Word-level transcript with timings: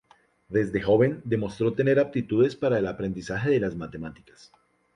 Desde 0.49 0.81
joven 0.81 1.21
demostró 1.25 1.75
tener 1.75 1.99
aptitudes 1.99 2.55
para 2.55 2.79
el 2.79 2.87
aprendizaje 2.87 3.51
de 3.51 3.59
las 3.59 3.75
matemáticas. 3.75 4.51